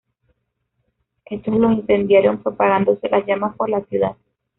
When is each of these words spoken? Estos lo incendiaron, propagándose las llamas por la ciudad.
Estos 1.25 1.53
lo 1.59 1.71
incendiaron, 1.71 2.41
propagándose 2.41 3.07
las 3.07 3.23
llamas 3.27 3.55
por 3.55 3.69
la 3.69 3.81
ciudad. 3.81 4.15